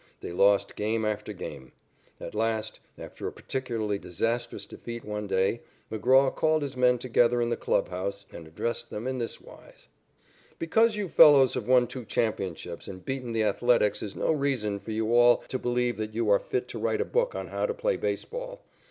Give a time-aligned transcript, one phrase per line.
[0.21, 1.73] They lost game after game.
[2.19, 7.49] At last, after a particularly disastrous defeat one day, McGraw called his men together in
[7.51, 9.89] the clubhouse and addressed them in this wise:
[10.57, 14.89] "Because you fellows have won two championships and beaten the Athletics is no reason for
[14.89, 17.73] you all to believe that you are fit to write a book on how to
[17.75, 18.63] play baseball.